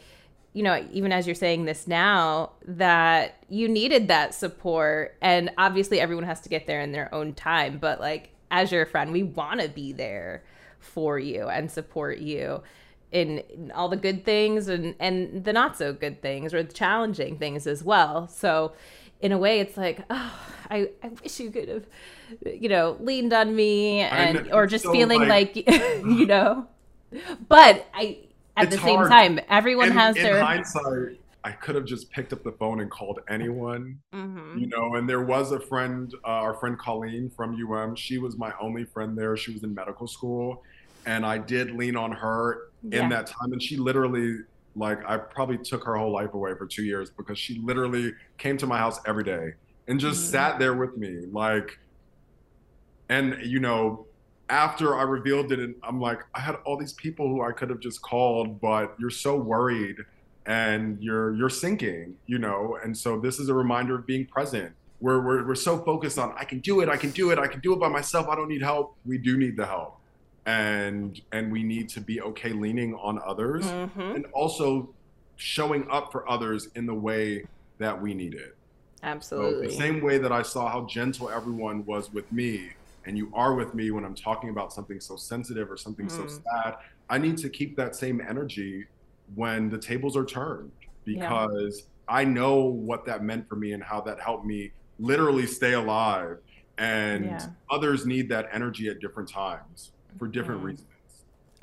[0.54, 5.16] you know, even as you're saying this now, that you needed that support.
[5.22, 7.78] And obviously, everyone has to get there in their own time.
[7.78, 10.42] But like, as your friend, we want to be there
[10.82, 12.62] for you and support you
[13.10, 17.38] in, all the good things and and the not so good things or the challenging
[17.38, 18.28] things as well.
[18.28, 18.72] So,
[19.20, 20.40] in a way, it's like, oh,
[20.70, 21.86] I, I wish you could have
[22.44, 26.66] you know, leaned on me and or just so feeling like, like you know.
[27.48, 28.18] But I
[28.56, 29.10] at the same hard.
[29.10, 31.18] time, everyone in, has in their hindsight.
[31.44, 34.58] I could have just picked up the phone and called anyone, mm-hmm.
[34.58, 34.94] you know.
[34.94, 37.96] And there was a friend, uh, our friend Colleen from UM.
[37.96, 39.36] She was my only friend there.
[39.36, 40.62] She was in medical school,
[41.06, 43.02] and I did lean on her yeah.
[43.02, 43.52] in that time.
[43.52, 44.38] And she literally,
[44.76, 48.56] like, I probably took her whole life away for two years because she literally came
[48.58, 49.54] to my house every day
[49.88, 50.30] and just mm-hmm.
[50.30, 51.78] sat there with me, like
[53.08, 54.06] and you know
[54.48, 57.70] after I revealed it, and I'm like, I had all these people who I could
[57.70, 59.96] have just called, but you're so worried
[60.46, 62.78] and you're you're sinking, you know.
[62.82, 64.72] And so this is a reminder of being present.
[65.00, 67.46] We're, we're we're so focused on I can do it, I can do it, I
[67.46, 68.28] can do it by myself.
[68.28, 68.96] I don't need help.
[69.04, 69.98] We do need the help,
[70.46, 74.00] and and we need to be okay leaning on others, mm-hmm.
[74.00, 74.94] and also
[75.36, 77.44] showing up for others in the way
[77.78, 78.56] that we need it.
[79.02, 79.68] Absolutely.
[79.68, 82.70] So the same way that I saw how gentle everyone was with me
[83.04, 86.10] and you are with me when I'm talking about something so sensitive or something mm.
[86.10, 86.76] so sad,
[87.10, 88.86] I need to keep that same energy
[89.34, 90.70] when the tables are turned
[91.04, 92.14] because yeah.
[92.14, 96.38] I know what that meant for me and how that helped me literally stay alive.
[96.78, 97.46] And yeah.
[97.70, 100.66] others need that energy at different times for different mm.
[100.66, 100.88] reasons.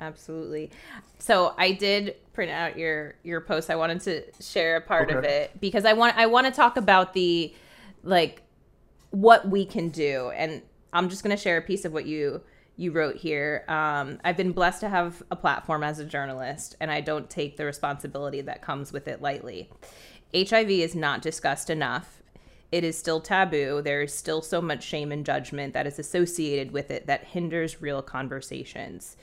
[0.00, 0.70] Absolutely.
[1.18, 3.68] So I did print out your your post.
[3.68, 5.18] I wanted to share a part okay.
[5.18, 7.54] of it because I want I want to talk about the
[8.02, 8.42] like
[9.10, 12.40] what we can do and I'm just going to share a piece of what you
[12.80, 13.62] you wrote here.
[13.68, 17.58] Um, I've been blessed to have a platform as a journalist, and I don't take
[17.58, 19.68] the responsibility that comes with it lightly.
[20.34, 22.22] HIV is not discussed enough.
[22.72, 23.82] It is still taboo.
[23.82, 27.82] There is still so much shame and judgment that is associated with it that hinders
[27.82, 29.18] real conversations.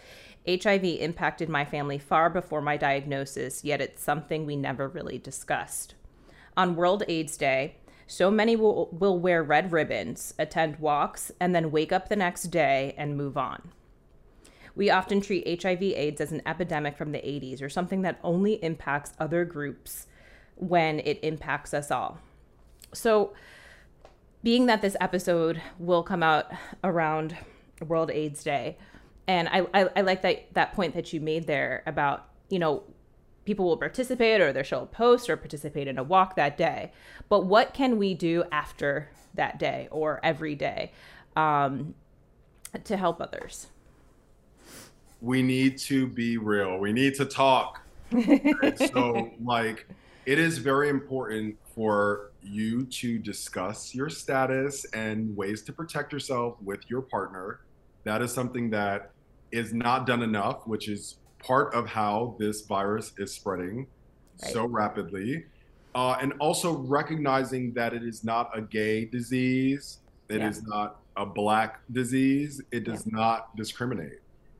[0.48, 5.96] HIV impacted my family far before my diagnosis, yet it's something we never really discussed.
[6.56, 11.72] On World AIDS Day, so many will, will wear red ribbons, attend walks, and then
[11.72, 13.72] wake up the next day and move on.
[14.76, 18.64] We often treat HIV AIDS as an epidemic from the 80s or something that only
[18.64, 20.08] impacts other groups
[20.56, 22.20] when it impacts us all.
[22.94, 23.34] So,
[24.44, 26.52] being that this episode will come out
[26.84, 27.36] around
[27.86, 28.78] World AIDS Day,
[29.28, 32.84] and I, I, I like that that point that you made there about you know
[33.48, 36.92] people will participate or they'll show a post or participate in a walk that day.
[37.30, 40.92] But what can we do after that day or every day
[41.38, 41.96] um,
[42.84, 43.68] to help others?
[45.22, 46.78] We need to be real.
[46.78, 47.82] We need to talk.
[48.92, 49.88] so, like,
[50.26, 56.58] it is very important for you to discuss your status and ways to protect yourself
[56.62, 57.62] with your partner.
[58.04, 59.12] That is something that
[59.54, 63.88] is not done enough, which is part of how this virus is spreading
[64.42, 64.52] right.
[64.52, 65.46] so rapidly.
[65.96, 70.50] Uh, and also recognizing that it is not a gay disease, it yeah.
[70.50, 73.18] is not a black disease, it does yeah.
[73.18, 74.20] not discriminate.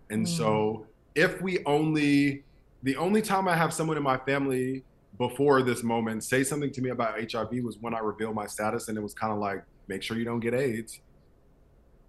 [0.10, 0.30] And mm.
[0.30, 2.44] so, if we only,
[2.84, 4.84] the only time I have someone in my family
[5.18, 8.88] before this moment say something to me about HIV was when I revealed my status,
[8.88, 11.00] and it was kind of like, make sure you don't get AIDS.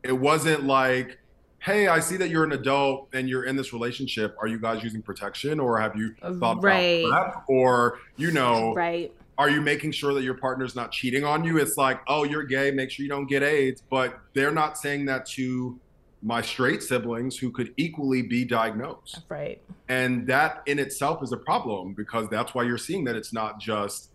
[0.02, 1.18] It wasn't like,
[1.60, 4.36] hey, I see that you're an adult and you're in this relationship.
[4.40, 7.04] Are you guys using protection, or have you uh, thought right.
[7.04, 7.52] about that?
[7.52, 9.12] Or you know, right?
[9.38, 11.58] Are you making sure that your partner's not cheating on you?
[11.58, 12.72] It's like, oh, you're gay.
[12.72, 13.82] Make sure you don't get AIDS.
[13.88, 15.78] But they're not saying that to
[16.22, 19.20] my straight siblings who could equally be diagnosed.
[19.28, 19.62] Right.
[19.88, 23.60] And that in itself is a problem because that's why you're seeing that it's not
[23.60, 24.10] just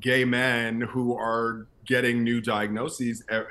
[0.00, 3.24] gay men who are getting new diagnoses.
[3.28, 3.42] Eh,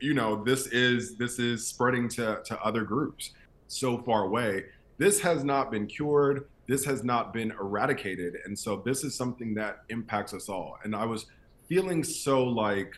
[0.00, 3.32] You know, this is this is spreading to to other groups
[3.66, 4.64] so far away.
[4.98, 6.48] This has not been cured.
[6.66, 8.36] This has not been eradicated.
[8.44, 10.78] And so this is something that impacts us all.
[10.84, 11.26] And I was
[11.68, 12.94] feeling so like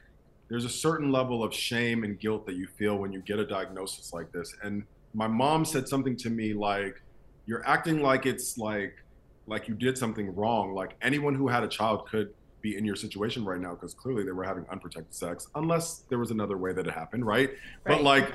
[0.49, 3.47] there's a certain level of shame and guilt that you feel when you get a
[3.47, 4.55] diagnosis like this.
[4.63, 4.85] And
[5.15, 7.01] my mom said something to me like,
[7.47, 8.95] "You're acting like it's like
[9.47, 10.75] like you did something wrong.
[10.75, 14.25] Like anyone who had a child could be in your situation right now because clearly
[14.25, 17.51] they were having unprotected sex, unless there was another way that it happened, right?
[17.51, 17.97] right.
[17.97, 18.35] But like."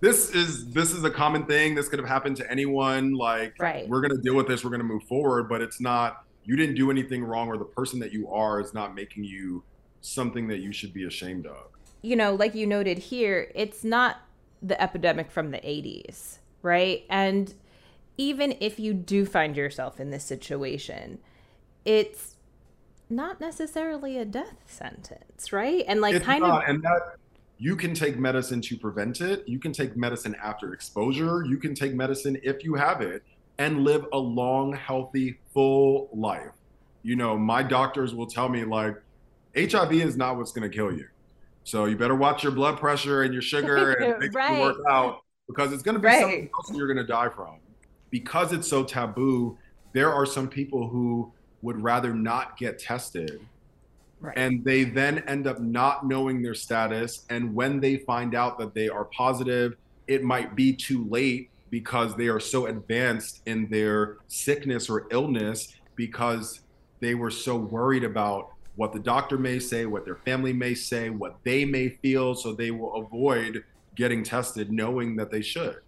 [0.00, 1.76] This is this is a common thing.
[1.76, 3.14] This could have happened to anyone.
[3.14, 3.88] Like right.
[3.88, 4.64] we're gonna deal with this.
[4.64, 5.48] We're gonna move forward.
[5.48, 6.24] But it's not.
[6.42, 9.62] You didn't do anything wrong, or the person that you are is not making you
[10.00, 11.68] something that you should be ashamed of.
[12.02, 14.22] You know, like you noted here, it's not
[14.60, 17.04] the epidemic from the 80s, right?
[17.08, 17.54] And
[18.16, 21.18] even if you do find yourself in this situation,
[21.84, 22.36] it's
[23.14, 25.84] not necessarily a death sentence, right?
[25.86, 27.16] And like it's kind not, of and that
[27.58, 29.46] you can take medicine to prevent it.
[29.46, 31.44] You can take medicine after exposure.
[31.44, 33.22] You can take medicine if you have it
[33.58, 36.50] and live a long, healthy, full life.
[37.02, 38.96] You know, my doctors will tell me like
[39.56, 41.06] HIV is not what's going to kill you.
[41.64, 44.48] So you better watch your blood pressure and your sugar and make right.
[44.48, 46.20] sure you work out because it's going to be right.
[46.20, 47.58] something else you're going to die from.
[48.10, 49.56] Because it's so taboo,
[49.92, 53.40] there are some people who would rather not get tested.
[54.20, 54.36] Right.
[54.36, 57.24] And they then end up not knowing their status.
[57.30, 62.14] And when they find out that they are positive, it might be too late because
[62.16, 66.60] they are so advanced in their sickness or illness because
[67.00, 71.10] they were so worried about what the doctor may say, what their family may say,
[71.10, 73.64] what they may feel, so they will avoid
[73.96, 75.78] getting tested knowing that they should.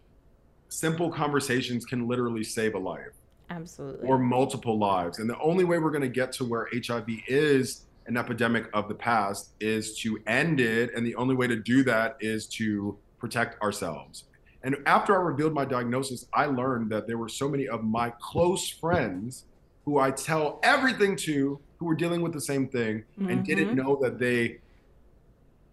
[0.69, 3.13] Simple conversations can literally save a life.
[3.55, 4.09] Absolutely.
[4.09, 5.19] Or multiple lives.
[5.19, 8.89] And the only way we're going to get to where HIV is an epidemic of
[8.89, 10.95] the past is to end it.
[10.95, 14.25] And the only way to do that is to protect ourselves.
[14.63, 18.11] And after I revealed my diagnosis, I learned that there were so many of my
[18.19, 19.45] close friends
[19.85, 23.31] who I tell everything to who were dealing with the same thing mm-hmm.
[23.31, 23.77] and didn't mm-hmm.
[23.77, 24.59] know that they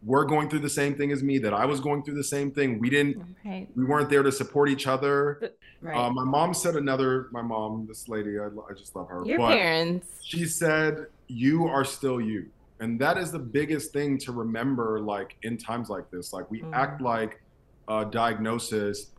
[0.04, 2.52] were going through the same thing as me, that I was going through the same
[2.52, 2.80] thing.
[2.80, 3.68] We didn't, right.
[3.76, 5.52] we weren't there to support each other.
[5.82, 5.96] Right.
[5.96, 9.24] Uh, my mom said another, my mom, this lady, I, I just love her.
[9.26, 10.08] Your parents.
[10.24, 12.50] She said, you are still you.
[12.80, 16.34] And that is the biggest thing to remember, like in times like this.
[16.34, 16.74] Like we mm.
[16.74, 17.42] act like
[17.88, 19.12] a diagnosis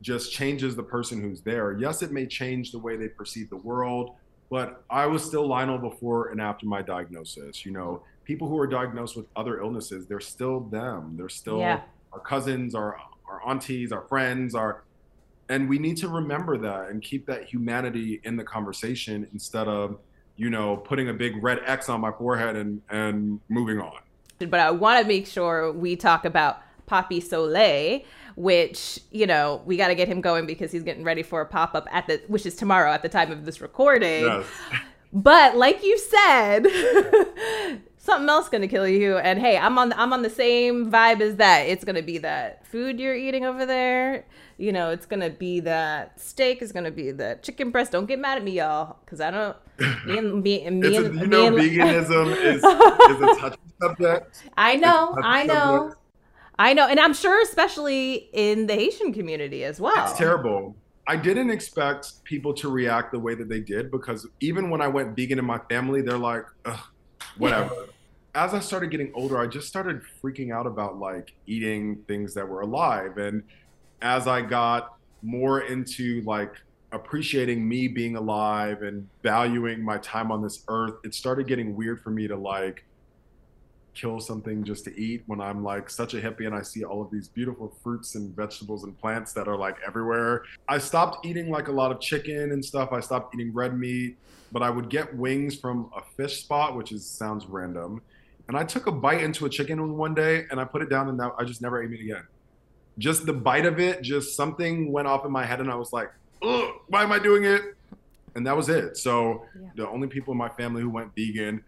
[0.00, 1.76] just changes the person who's there.
[1.78, 4.14] Yes, it may change the way they perceive the world,
[4.48, 7.66] but I was still Lionel before and after my diagnosis.
[7.66, 11.14] You know, people who are diagnosed with other illnesses, they're still them.
[11.16, 11.80] They're still yeah.
[12.12, 12.96] our cousins, our
[13.28, 14.84] our aunties, our friends, our
[15.48, 19.98] and we need to remember that and keep that humanity in the conversation instead of,
[20.36, 23.98] you know, putting a big red X on my forehead and and moving on.
[24.38, 28.02] But I want to make sure we talk about Poppy Soleil,
[28.36, 31.46] which, you know, we got to get him going because he's getting ready for a
[31.46, 34.22] pop up at the, which is tomorrow at the time of this recording.
[34.22, 34.46] Yes.
[35.12, 36.66] But like you said,
[38.10, 39.16] something else gonna kill you.
[39.18, 41.60] And hey, I'm on I'm on the same vibe as that.
[41.60, 44.24] It's gonna be that food you're eating over there.
[44.58, 46.60] You know, it's gonna be that steak.
[46.60, 47.92] It's gonna be the chicken breast.
[47.92, 49.56] Don't get mad at me, y'all, because I don't.
[50.06, 54.42] Me and me and me and you know, and, veganism is, is a touchy subject.
[54.56, 55.76] I know, I know.
[55.76, 55.96] Subject.
[56.58, 60.04] I know, and I'm sure, especially in the Haitian community as well.
[60.04, 60.76] It's terrible.
[61.06, 64.88] I didn't expect people to react the way that they did because even when I
[64.88, 66.44] went vegan in my family, they're like,
[67.38, 67.70] whatever.
[68.34, 72.48] As I started getting older, I just started freaking out about like eating things that
[72.48, 73.18] were alive.
[73.18, 73.42] And
[74.02, 76.52] as I got more into like
[76.92, 82.02] appreciating me being alive and valuing my time on this earth, it started getting weird
[82.02, 82.84] for me to like
[83.94, 87.02] kill something just to eat when I'm like such a hippie and I see all
[87.02, 90.44] of these beautiful fruits and vegetables and plants that are like everywhere.
[90.68, 92.92] I stopped eating like a lot of chicken and stuff.
[92.92, 94.16] I stopped eating red meat,
[94.52, 98.00] but I would get wings from a fish spot, which is sounds random.
[98.50, 101.08] And I took a bite into a chicken one day and I put it down
[101.08, 102.24] and now I just never ate meat again.
[102.98, 105.92] Just the bite of it, just something went off in my head and I was
[105.92, 106.10] like,
[106.40, 107.62] why am I doing it?
[108.34, 108.96] and that was it.
[108.96, 109.68] So Yeah.
[109.76, 111.62] the only people in my family who went vegan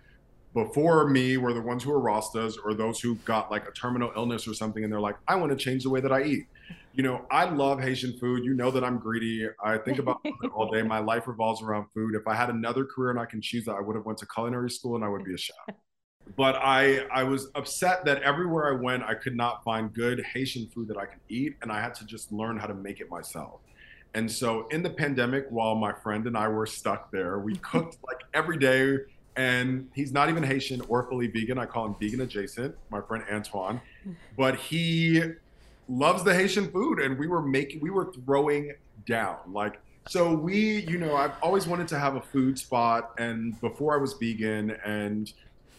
[0.54, 4.10] before me were the ones who were Rastas or those who got like a terminal
[4.16, 6.46] illness or something, and they're like, I want to change the way that I eat.
[6.94, 8.44] You know, I love Haitian food.
[8.44, 9.48] You know that I'm greedy.
[9.64, 10.82] I think about food all day.
[10.82, 12.14] My life revolves around food.
[12.14, 14.26] If I had another career and I can choose that, I would have went to
[14.26, 15.56] culinary school and I would be a chef.
[16.36, 20.68] But I I was upset that everywhere I went, I could not find good Haitian
[20.68, 23.10] food that I could eat, and I had to just learn how to make it
[23.10, 23.60] myself.
[24.14, 27.98] And so in the pandemic, while my friend and I were stuck there, we cooked
[28.06, 28.98] like every day.
[29.34, 31.58] And he's not even Haitian or fully vegan.
[31.58, 33.80] I call him vegan adjacent, my friend Antoine.
[34.36, 35.22] But he
[35.88, 37.00] loves the Haitian food.
[37.00, 38.74] And we were making, we were throwing
[39.06, 39.38] down.
[39.46, 43.12] Like, so we, you know, I've always wanted to have a food spot.
[43.18, 45.32] And before I was vegan, and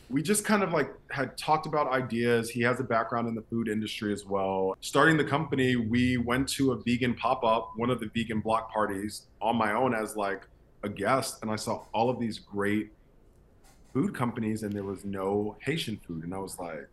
[0.09, 2.49] we just kind of like had talked about ideas.
[2.49, 4.75] He has a background in the food industry as well.
[4.81, 8.71] Starting the company, we went to a vegan pop up, one of the vegan block
[8.71, 10.47] parties on my own as like
[10.83, 11.39] a guest.
[11.41, 12.91] And I saw all of these great
[13.93, 16.23] food companies, and there was no Haitian food.
[16.23, 16.87] And I was like,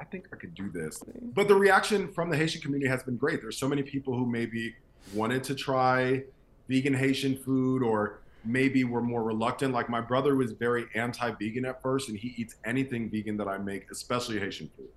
[0.00, 1.02] I think I could do this.
[1.34, 3.40] But the reaction from the Haitian community has been great.
[3.40, 4.76] There's so many people who maybe
[5.14, 6.22] wanted to try
[6.68, 9.74] vegan Haitian food or maybe were more reluctant.
[9.74, 13.58] Like my brother was very anti-vegan at first, and he eats anything vegan that I
[13.58, 14.88] make, especially Haitian food.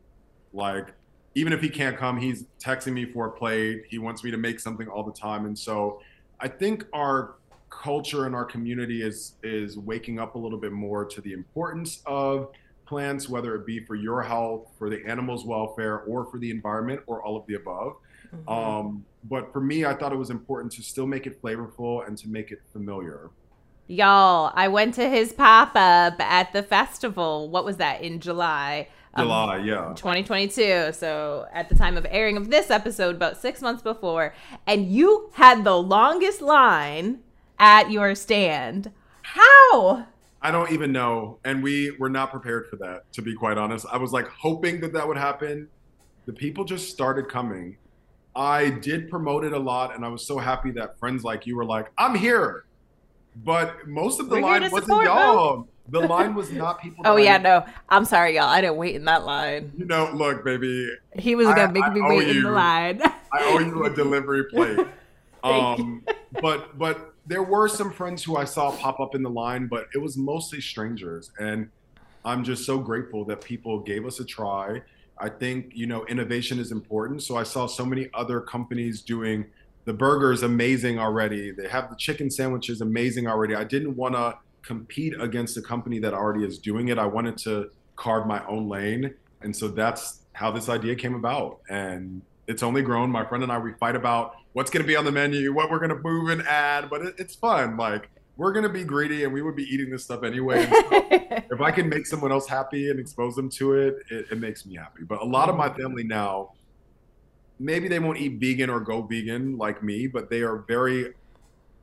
[0.53, 0.93] Like
[1.35, 3.83] even if he can't come, he's texting me for a plate.
[3.89, 6.01] He wants me to make something all the time, and so
[6.39, 7.35] I think our
[7.69, 12.01] culture and our community is is waking up a little bit more to the importance
[12.05, 12.49] of
[12.85, 16.99] plants, whether it be for your health, for the animals' welfare, or for the environment,
[17.07, 17.93] or all of the above.
[18.35, 18.49] Mm-hmm.
[18.49, 22.17] Um, but for me, I thought it was important to still make it flavorful and
[22.17, 23.29] to make it familiar.
[23.87, 27.49] Y'all, I went to his pop up at the festival.
[27.49, 28.87] What was that in July?
[29.17, 29.93] July, yeah.
[29.95, 30.91] 2022.
[30.93, 34.33] So at the time of airing of this episode, about six months before,
[34.65, 37.19] and you had the longest line
[37.59, 38.91] at your stand.
[39.23, 40.07] How?
[40.41, 43.11] I don't even know, and we were not prepared for that.
[43.13, 45.67] To be quite honest, I was like hoping that that would happen.
[46.25, 47.77] The people just started coming.
[48.35, 51.55] I did promote it a lot, and I was so happy that friends like you
[51.55, 52.65] were like, "I'm here,"
[53.43, 55.67] but most of the We're line wasn't y'all.
[55.89, 57.03] The line was not people.
[57.05, 57.65] Oh yeah, no.
[57.89, 58.45] I'm sorry, y'all.
[58.45, 59.71] I didn't wait in that line.
[59.77, 63.01] You know, look, baby, He was gonna make I me wait in the line.
[63.01, 64.79] I owe you a delivery plate.
[65.43, 66.03] Um,
[66.41, 69.87] but but there were some friends who I saw pop up in the line, but
[69.93, 71.69] it was mostly strangers, and
[72.23, 74.81] I'm just so grateful that people gave us a try.
[75.21, 79.45] I think you know innovation is important, so I saw so many other companies doing
[79.85, 81.51] the burgers amazing already.
[81.51, 83.55] They have the chicken sandwiches amazing already.
[83.55, 86.97] I didn't want to compete against a company that already is doing it.
[86.97, 91.59] I wanted to carve my own lane, and so that's how this idea came about.
[91.69, 93.09] And it's only grown.
[93.09, 95.69] My friend and I we fight about what's going to be on the menu, what
[95.69, 97.77] we're going to move and add, but it, it's fun.
[97.77, 98.09] Like
[98.41, 100.65] we're going to be greedy, and we would be eating this stuff anyway.
[100.65, 100.73] So
[101.51, 104.65] if I can make someone else happy and expose them to it, it, it makes
[104.65, 105.03] me happy.
[105.03, 105.77] But a lot of my mm.
[105.77, 106.53] family now,
[107.59, 111.13] maybe they won't eat vegan or go vegan like me, but they are very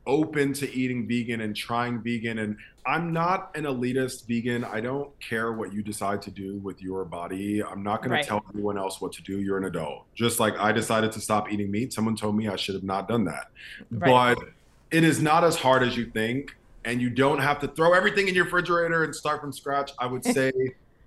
[0.05, 2.39] open to eating vegan and trying vegan.
[2.39, 4.65] And I'm not an elitist vegan.
[4.65, 7.63] I don't care what you decide to do with your body.
[7.63, 8.23] I'm not going Right.
[8.23, 9.39] to tell anyone else what to do.
[9.39, 10.07] You're an adult.
[10.13, 13.07] Just like I decided to stop eating meat, someone told me I should have not
[13.07, 13.47] done that.
[13.91, 14.35] Right.
[14.35, 14.49] But
[14.91, 16.55] it is not as hard as you think.
[16.85, 19.91] And you don't have to throw everything in your refrigerator and start from scratch.
[19.99, 20.51] I would say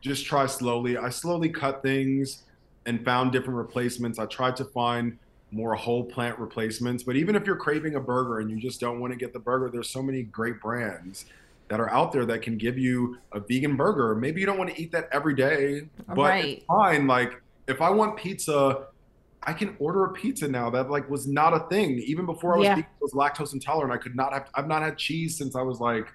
[0.01, 0.97] just try slowly.
[0.99, 2.43] I slowly cut things
[2.87, 4.19] and found different replacements.
[4.19, 5.19] I tried to find
[5.51, 7.03] more whole plant replacements.
[7.03, 9.39] But even if you're craving a burger and you just don't want to get the
[9.39, 11.27] burger, there's so many great brands
[11.69, 14.15] that are out there that can give you a vegan burger.
[14.15, 16.45] Maybe you don't want to eat that every day, but Right.
[16.59, 17.07] it's fine.
[17.07, 18.87] Like if I want pizza,
[19.45, 20.71] I can order a pizza now.
[20.71, 21.99] That like was not a thing.
[22.07, 22.75] Even before I was Yeah.
[22.77, 23.93] vegan, I was lactose intolerant.
[23.93, 26.07] I could not have I've not had cheese since I was like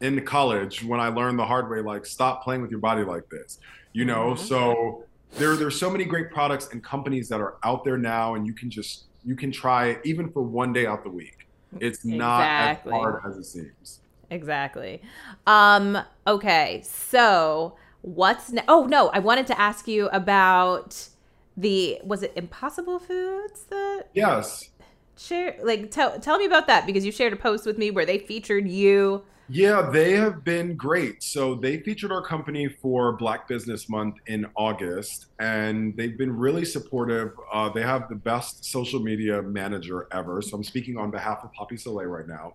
[0.00, 3.28] in college when I learned the hard way, like stop playing with your body like
[3.30, 3.58] this.
[3.92, 4.38] You know, Mhm.
[4.38, 5.04] so
[5.38, 8.52] there there's so many great products and companies that are out there now, and you
[8.52, 11.48] can just you can try it even for one day out the week.
[11.80, 12.92] It's not Exactly.
[12.92, 14.00] as hard as it seems.
[14.30, 15.02] Exactly.
[15.46, 21.08] Um, okay, so what's ne- oh no, I wanted to ask you about
[21.56, 24.70] the was it Impossible Foods that Yes.
[25.18, 28.06] share like tell tell me about that because you shared a post with me where
[28.06, 29.24] they featured you.
[29.48, 31.22] Yeah, they have been great.
[31.22, 36.64] So they featured our company for Black Business Month in August, and they've been really
[36.64, 37.30] supportive.
[37.52, 40.42] Uh, they have the best social media manager ever.
[40.42, 42.54] So I'm speaking on behalf of Papi Soley right now.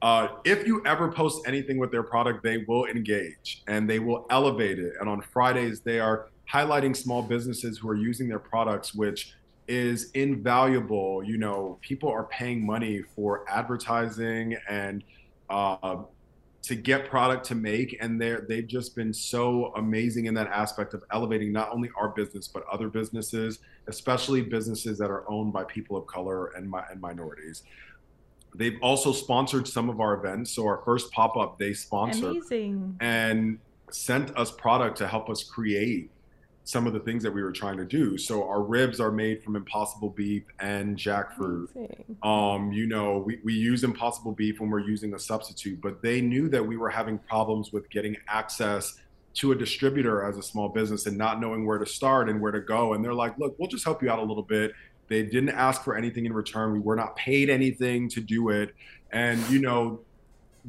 [0.00, 4.24] Uh, if you ever post anything with their product, they will engage and they will
[4.30, 4.94] elevate it.
[4.98, 9.34] And on Fridays, they are highlighting small businesses who are using their products, which
[9.68, 11.22] is invaluable.
[11.22, 15.04] You know, people are paying money for advertising and
[15.48, 15.98] uh,
[16.62, 20.92] to get product to make, and they're they've just been so amazing in that aspect
[20.92, 25.64] of elevating not only our business but other businesses, especially businesses that are owned by
[25.64, 27.62] people of color and my, and minorities.
[28.54, 30.50] They've also sponsored some of our events.
[30.50, 32.96] So our first pop up they sponsored Amazing.
[33.00, 33.58] and
[33.90, 36.10] sent us product to help us create
[36.70, 38.16] some of the things that we were trying to do.
[38.16, 41.66] So our ribs are made from impossible beef and jackfruit.
[42.22, 46.20] Um, you know, we, we use impossible beef when we're using a substitute, but they
[46.20, 49.00] knew that we were having problems with getting access
[49.34, 52.52] to a distributor as a small business and not knowing where to start and where
[52.52, 52.94] to go.
[52.94, 54.72] And they're like, look, we'll just help you out a little bit.
[55.08, 56.72] They didn't ask for anything in return.
[56.72, 58.74] We were not paid anything to do it.
[59.10, 60.00] And, you know,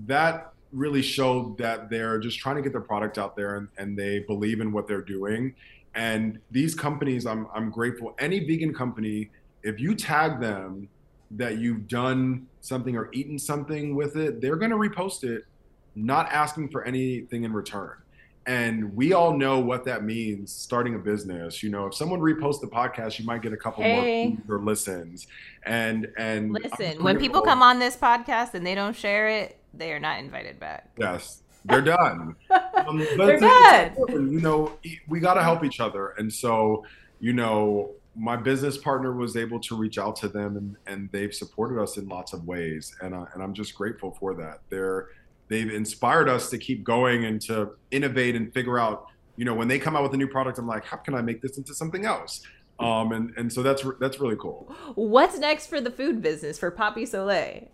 [0.07, 3.97] that really showed that they're just trying to get their product out there and, and
[3.97, 5.53] they believe in what they're doing.
[5.95, 8.15] And these companies, I'm, I'm grateful.
[8.19, 9.29] Any vegan company,
[9.63, 10.87] if you tag them
[11.31, 15.43] that you've done something or eaten something with it, they're going to repost it,
[15.95, 17.97] not asking for anything in return.
[18.47, 21.61] And we all know what that means starting a business.
[21.61, 24.37] You know, if someone reposts the podcast, you might get a couple Hey.
[24.47, 25.27] more or listens.
[25.63, 29.91] And and Listen, when people come on this podcast and they don't share it, they
[29.93, 30.89] are not invited back.
[30.97, 32.35] Yes, they're done.
[32.87, 33.85] Um, but They're it's- done.
[33.85, 34.73] it's important, You know,
[35.07, 36.85] we got to help each other, and so
[37.19, 41.33] you know, my business partner was able to reach out to them, and, and they've
[41.33, 44.59] supported us in lots of ways, and I, and I'm just grateful for that.
[44.69, 45.09] They're
[45.47, 49.07] they've inspired us to keep going and to innovate and figure out.
[49.37, 51.21] You know, when they come out with a new product, I'm like, how can I
[51.21, 52.41] make this into something else?
[52.79, 54.73] Um, and and so that's that's really cool.
[54.95, 57.69] What's next for the food business for Papi Soley?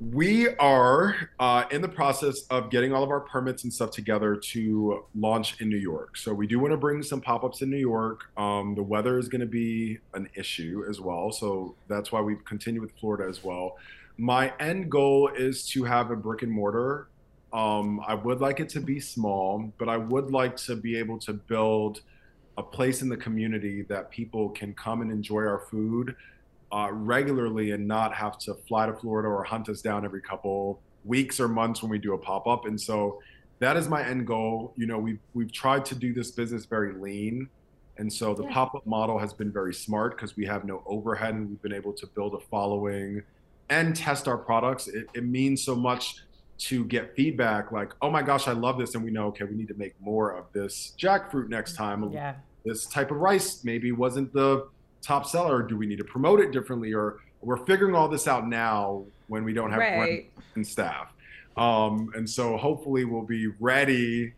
[0.00, 4.36] We are uh, in the process of getting all of our permits and stuff together
[4.36, 6.16] to launch in New York.
[6.16, 8.30] So we do want to bring some pop-ups in New York.
[8.36, 12.44] Um, the weather is going to be an issue as well, so that's why we've
[12.44, 13.76] continued with Florida as well.
[14.18, 17.08] My end goal is to have a brick and mortar.
[17.52, 21.18] Um, I would like it to be small, but I would like to be able
[21.20, 22.02] to build
[22.56, 26.14] a place in the community that people can come and enjoy our food
[26.72, 30.80] uh, regularly and not have to fly to Florida or hunt us down every couple
[31.04, 32.66] weeks or months when we do a pop up.
[32.66, 33.20] And so
[33.60, 34.72] that is my end goal.
[34.76, 37.48] You know, we've we've tried to do this business very lean,
[37.96, 38.52] and so the Yeah.
[38.52, 41.72] pop up model has been very smart because we have no overhead and we've been
[41.72, 43.22] able to build a following
[43.70, 44.88] and test our products.
[44.88, 46.22] It, it means so much
[46.58, 49.54] to get feedback like, oh my gosh, I love this, and we know okay, we
[49.56, 52.34] need to make more of this jackfruit next time Yeah.
[52.64, 54.68] this type of rice maybe wasn't the
[55.02, 55.56] top seller.
[55.56, 56.92] or Do we need to promote it differently?
[56.92, 60.30] Or we're figuring all this out now when we don't have Right.
[60.54, 61.12] and staff.
[61.56, 64.34] Um, and so hopefully we'll be ready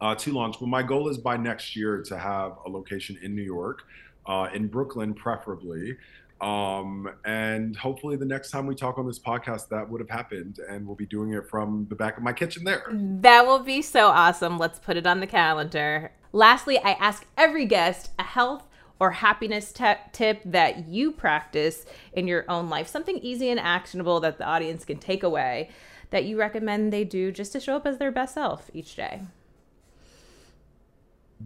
[0.00, 0.60] uh, to launch.
[0.60, 3.82] But my goal is by next year to have a location in New York,
[4.26, 5.96] uh, in Brooklyn, preferably.
[6.40, 10.60] Um, and hopefully the next time we talk on this podcast, that would have happened.
[10.68, 12.84] And we'll be doing it from the back of my kitchen there.
[12.92, 14.56] That will be so awesome.
[14.56, 16.12] Let's put it on the calendar.
[16.32, 18.67] Lastly, I ask every guest a health
[19.00, 24.20] or happiness te- tip that you practice in your own life, something easy and actionable
[24.20, 25.68] that the audience can take away
[26.10, 29.20] that you recommend they do just to show up as their best self each day.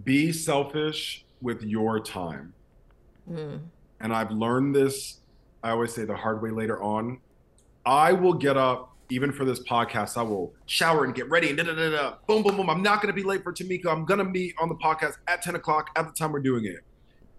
[0.05, 2.55] be selfish with your time.
[3.31, 3.61] Mm.
[4.01, 5.19] And I've learned this,
[5.63, 7.21] I always say the hard way later on.
[7.85, 11.59] I will get up, even for this podcast, I will shower and get ready and
[11.59, 12.15] da da da da.
[12.27, 12.71] Boom, boom, boom.
[12.71, 13.87] I'm not going to be late for Tamika.
[13.87, 16.65] I'm going to meet on the podcast at 10 o'clock at the time we're doing
[16.65, 16.81] it.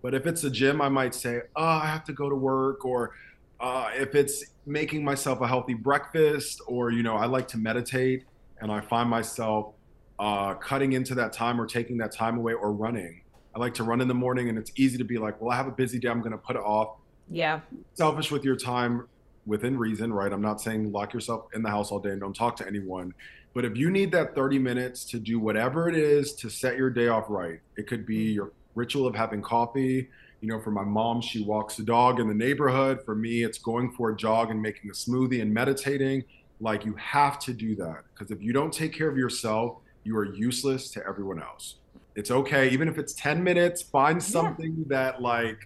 [0.04, 2.84] But if it's a gym, I might say, oh, I have to go to work.
[2.86, 3.16] Or
[3.60, 8.26] uh, if it's making myself a healthy breakfast, or, you know, I like to meditate
[8.60, 9.74] and I find myself
[10.20, 13.22] uh, cutting into that time or taking that time away or running.
[13.56, 15.56] I like to run in the morning and it's easy to be like, well, I
[15.56, 16.10] have a busy day.
[16.10, 16.97] I'm going to put it off.
[17.30, 17.62] Yeah.
[17.93, 19.08] Selfish with your time
[19.45, 20.34] within reason, right?
[20.34, 23.14] I'm not saying lock yourself in the house all day and don't talk to anyone.
[23.54, 26.89] But if you need that 30 minutes to do whatever it is to set your
[26.89, 30.08] day off right, it could be your ritual of having coffee.
[30.42, 33.00] You know, for my mom, she walks the dog in the neighborhood.
[33.06, 36.24] For me, it's going for a jog and making a smoothie and meditating.
[36.60, 40.18] Like you have to do that because if you don't take care of yourself, you
[40.18, 41.80] are useless to everyone else.
[42.16, 44.20] It's okay, even if it's 10 minutes, find Yeah.
[44.28, 45.58] something that like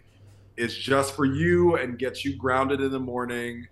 [0.58, 3.66] is just for you and gets you grounded in the morning.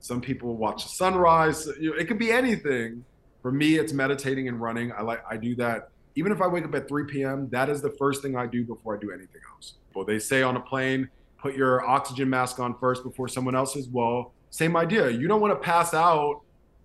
[0.00, 1.66] Some people watch the sunrise.
[1.66, 3.04] It could be anything.
[3.42, 4.92] For me, it's meditating and running.
[4.92, 5.82] I like I do that
[6.16, 7.48] even if I wake up at 3 p.m.
[7.50, 9.74] That is the first thing I do before I do anything else.
[9.94, 11.08] Well, they say on a plane,
[11.38, 13.88] put your oxygen mask on first before someone else's.
[13.88, 15.10] Well, same idea.
[15.10, 16.40] You don't want to pass out.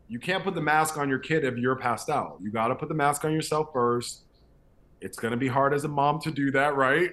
[0.08, 2.38] You can't put the mask on your kid if you're passed out.
[2.42, 4.24] You got to put the mask on yourself first.
[5.02, 7.12] It's going to be hard as a mom to do that, right?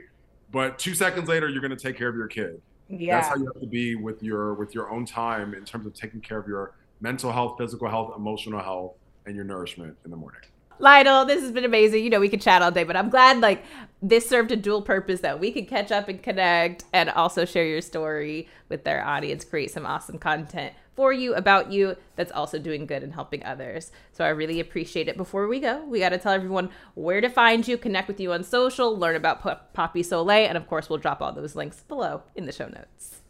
[0.51, 2.61] but two seconds later, you're going to take care of your kid.
[2.89, 3.17] Yeah.
[3.17, 5.95] That's how you have to be with your with your own time in terms of
[5.95, 8.95] taking care of your mental health, physical health, emotional health,
[9.27, 10.41] and your nourishment in the morning.
[10.79, 12.05] Lionel, this has been amazing.
[12.05, 13.65] You know, we could chat all day, but I'm glad like
[14.03, 17.67] this served a dual purpose that we could catch up and connect and also share
[17.67, 22.59] your story with their audience, create some awesome content for you about you that's also
[22.59, 23.93] doing good and helping others.
[24.13, 25.17] So I really appreciate it.
[25.17, 28.33] Before we go, we got to tell everyone where to find you, connect with you
[28.33, 31.83] on social, learn about P- Papi Soley, and of course, we'll drop all those links
[31.83, 33.21] below in the show notes.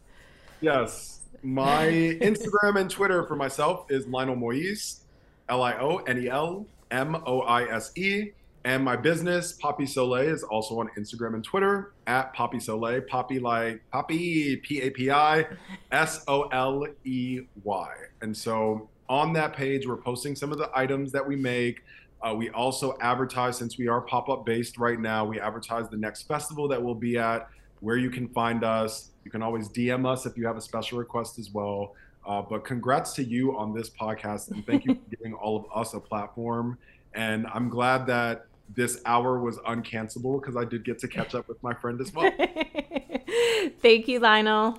[0.61, 1.21] Yes.
[1.43, 1.85] My
[2.21, 5.01] Instagram and Twitter for myself is Lionel Moïse,
[5.49, 8.31] L I O N E L M O I S E.
[8.65, 12.99] And my business, Papi Soley, is also on Instagram and Twitter at Papi Soley.
[12.99, 15.45] Poppy like Poppy, P A P I
[15.91, 17.89] S O L E Y.
[18.21, 21.81] And so on that page, we're posting some of the items that we make.
[22.21, 25.97] Uh, we also advertise, since we are pop up based right now, we advertise the
[25.97, 27.47] next festival that we'll be at,
[27.79, 29.11] where you can find us.
[29.23, 31.93] You can always DM us if you have a special request as well.
[32.27, 35.65] Uh, but congrats to you on this podcast, and thank you for giving all of
[35.73, 36.77] us a platform.
[37.13, 41.47] And I'm glad that this hour was uncancelable because I did get to catch up
[41.47, 42.29] with my friend as well.
[43.81, 44.77] Thank you, Lionel.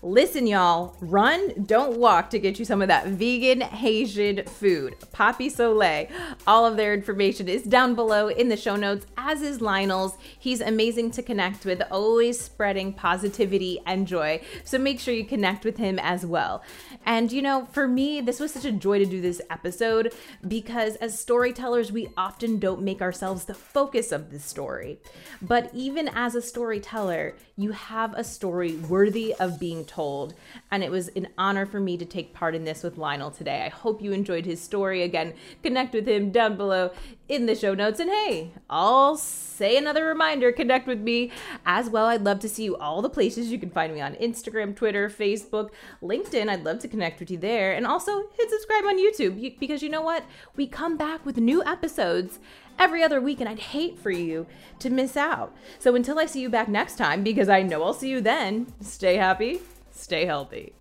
[0.00, 4.94] Listen, y'all, run, don't walk to get you some of that vegan Haitian food.
[5.12, 6.08] Papi Soley.
[6.46, 10.16] All of their information is down below in the show notes, as is Lionel's.
[10.38, 14.40] He's amazing to connect with, always spreading positivity and joy.
[14.62, 16.62] So make sure you connect with him as well.
[17.04, 20.14] And you know, for me, this was such a joy to do this episode
[20.46, 25.00] because as storytellers, we often don't make ourselves the focus of the story.
[25.42, 30.34] But even as a storyteller, you have a story worthy of being told.
[30.70, 33.62] And it was an honor for me to take part in this with Lionel today.
[33.64, 35.02] I hope you enjoyed his story.
[35.02, 36.92] Again, connect with him down below
[37.28, 37.98] in the show notes.
[37.98, 41.32] And hey, I'll say another reminder connect with me
[41.66, 42.06] as well.
[42.06, 45.08] I'd love to see you all the places you can find me on Instagram, Twitter,
[45.08, 45.70] Facebook,
[46.02, 46.48] LinkedIn.
[46.48, 47.72] I'd love to connect with you there.
[47.72, 50.24] And also hit subscribe on YouTube because you know what?
[50.54, 52.38] We come back with new episodes
[52.78, 54.46] every other week, and I'd hate for you
[54.78, 55.54] to miss out.
[55.78, 58.72] So until I see you back next time, because I know I'll see you then,
[58.80, 59.60] stay happy,
[59.98, 60.77] stay healthy.